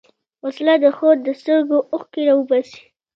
[0.43, 2.81] وسله د خور د سترګو اوښکې راوباسي